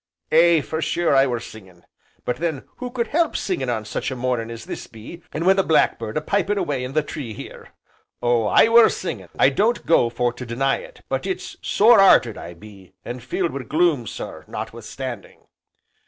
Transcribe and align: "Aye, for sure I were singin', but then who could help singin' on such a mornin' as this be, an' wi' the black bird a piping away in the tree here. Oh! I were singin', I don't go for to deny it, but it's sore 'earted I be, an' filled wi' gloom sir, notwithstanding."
"Aye, 0.31 0.61
for 0.61 0.81
sure 0.81 1.15
I 1.15 1.27
were 1.27 1.39
singin', 1.39 1.85
but 2.25 2.37
then 2.37 2.63
who 2.77 2.89
could 2.89 3.09
help 3.09 3.37
singin' 3.37 3.69
on 3.69 3.85
such 3.85 4.09
a 4.09 4.15
mornin' 4.15 4.49
as 4.49 4.65
this 4.65 4.87
be, 4.87 5.21
an' 5.31 5.45
wi' 5.45 5.53
the 5.53 5.61
black 5.63 5.99
bird 5.99 6.17
a 6.17 6.21
piping 6.21 6.57
away 6.57 6.83
in 6.83 6.93
the 6.93 7.03
tree 7.03 7.33
here. 7.35 7.67
Oh! 8.19 8.47
I 8.47 8.67
were 8.67 8.89
singin', 8.89 9.29
I 9.37 9.49
don't 9.49 9.85
go 9.85 10.09
for 10.09 10.33
to 10.33 10.43
deny 10.43 10.77
it, 10.77 11.01
but 11.07 11.27
it's 11.27 11.55
sore 11.61 11.99
'earted 11.99 12.35
I 12.35 12.55
be, 12.55 12.93
an' 13.05 13.19
filled 13.19 13.51
wi' 13.53 13.61
gloom 13.61 14.07
sir, 14.07 14.43
notwithstanding." 14.47 15.45